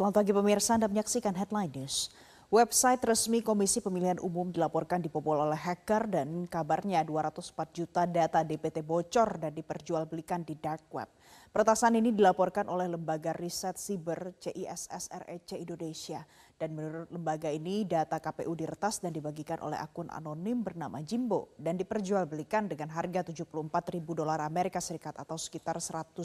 [0.00, 2.08] Selamat pagi pemirsa, Anda menyaksikan Headline News.
[2.48, 8.80] Website resmi Komisi Pemilihan Umum dilaporkan dibobol oleh hacker dan kabarnya 204 juta data DPT
[8.80, 11.04] bocor dan diperjualbelikan di dark web.
[11.52, 16.24] Peretasan ini dilaporkan oleh lembaga riset siber CISSREC Indonesia.
[16.60, 21.80] Dan menurut lembaga ini data KPU diretas dan dibagikan oleh akun anonim bernama Jimbo dan
[21.80, 23.48] diperjualbelikan dengan harga 74
[23.96, 26.20] ribu dolar Amerika Serikat atau sekitar 102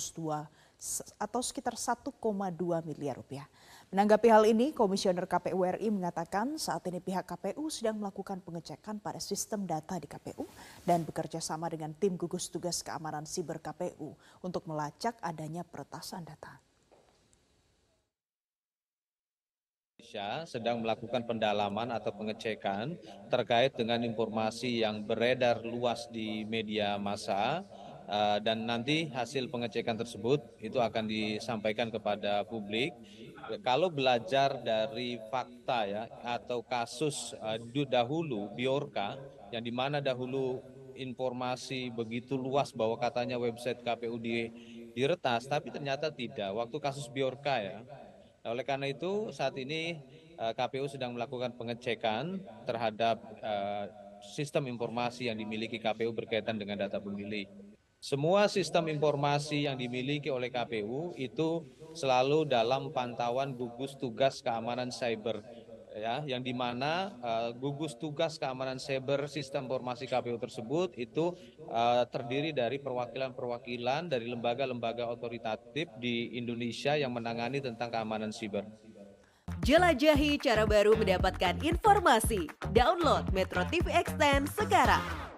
[1.24, 2.12] atau sekitar 1,2
[2.84, 3.48] miliar rupiah.
[3.96, 9.24] Menanggapi hal ini, Komisioner KPU RI mengatakan saat ini pihak KPU sedang melakukan pengecekan pada
[9.24, 10.44] sistem data di KPU
[10.84, 14.12] dan bekerja sama dengan tim gugus tugas keamanan siber KPU
[14.44, 16.75] untuk melacak adanya peretasan data.
[20.16, 22.96] Indonesia sedang melakukan pendalaman atau pengecekan
[23.28, 27.68] terkait dengan informasi yang beredar luas di media massa
[28.06, 32.94] Uh, dan nanti hasil pengecekan tersebut itu akan disampaikan kepada publik.
[33.66, 37.58] Kalau belajar dari fakta ya atau kasus uh,
[37.90, 39.18] dahulu Biorka
[39.50, 40.62] yang di mana dahulu
[40.94, 44.54] informasi begitu luas bahwa katanya website KPU di,
[44.94, 46.54] diretas, tapi ternyata tidak.
[46.54, 47.82] Waktu kasus Biorka ya.
[48.46, 49.98] Nah, oleh karena itu saat ini
[50.38, 53.90] uh, KPU sedang melakukan pengecekan terhadap uh,
[54.22, 57.50] sistem informasi yang dimiliki KPU berkaitan dengan data pemilih.
[57.98, 65.42] Semua sistem informasi yang dimiliki oleh KPU itu selalu dalam pantauan gugus tugas keamanan cyber
[65.96, 71.32] ya yang di mana uh, gugus tugas keamanan cyber sistem informasi KPU tersebut itu
[71.72, 78.68] uh, terdiri dari perwakilan-perwakilan dari lembaga-lembaga otoritatif di Indonesia yang menangani tentang keamanan siber.
[79.66, 82.46] Jelajahi cara baru mendapatkan informasi.
[82.76, 85.35] Download Metro TV Extend sekarang.